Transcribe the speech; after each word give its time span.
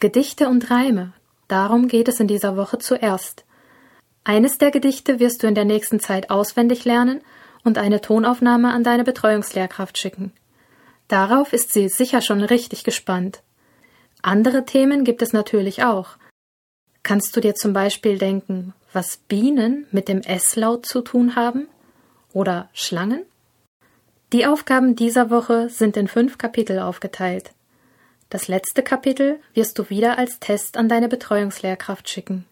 Gedichte 0.00 0.48
und 0.48 0.70
Reime. 0.70 1.12
Darum 1.48 1.88
geht 1.88 2.06
es 2.06 2.20
in 2.20 2.28
dieser 2.28 2.56
Woche 2.56 2.78
zuerst. 2.78 3.44
Eines 4.22 4.56
der 4.56 4.70
Gedichte 4.70 5.18
wirst 5.18 5.42
du 5.42 5.48
in 5.48 5.56
der 5.56 5.64
nächsten 5.64 5.98
Zeit 5.98 6.30
auswendig 6.30 6.84
lernen 6.84 7.20
und 7.64 7.78
eine 7.78 8.00
Tonaufnahme 8.00 8.72
an 8.72 8.84
deine 8.84 9.02
Betreuungslehrkraft 9.02 9.98
schicken. 9.98 10.32
Darauf 11.08 11.52
ist 11.52 11.72
sie 11.72 11.88
sicher 11.88 12.20
schon 12.20 12.44
richtig 12.44 12.84
gespannt. 12.84 13.42
Andere 14.22 14.64
Themen 14.64 15.02
gibt 15.02 15.20
es 15.20 15.32
natürlich 15.32 15.82
auch. 15.82 16.10
Kannst 17.02 17.36
du 17.36 17.40
dir 17.40 17.56
zum 17.56 17.72
Beispiel 17.72 18.18
denken, 18.18 18.74
was 18.92 19.16
Bienen 19.16 19.88
mit 19.90 20.06
dem 20.06 20.20
S-Laut 20.20 20.86
zu 20.86 21.00
tun 21.00 21.34
haben? 21.34 21.66
Oder 22.32 22.68
Schlangen? 22.72 23.24
Die 24.32 24.46
Aufgaben 24.46 24.94
dieser 24.94 25.30
Woche 25.30 25.68
sind 25.70 25.96
in 25.96 26.06
fünf 26.06 26.38
Kapitel 26.38 26.78
aufgeteilt. 26.78 27.50
Das 28.30 28.46
letzte 28.46 28.82
Kapitel 28.82 29.40
wirst 29.54 29.78
du 29.78 29.88
wieder 29.88 30.18
als 30.18 30.38
Test 30.38 30.76
an 30.76 30.88
deine 30.88 31.08
Betreuungslehrkraft 31.08 32.08
schicken. 32.08 32.44